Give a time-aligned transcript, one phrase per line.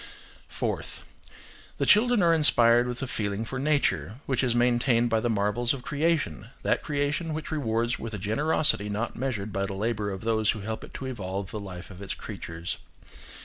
[0.47, 1.03] Fourth.
[1.77, 5.75] The children are inspired with a feeling for nature, which is maintained by the marvels
[5.75, 10.49] of creation–that creation which rewards with a generosity not measured by the labour of those
[10.49, 12.77] who help it to evolve the life of its creatures.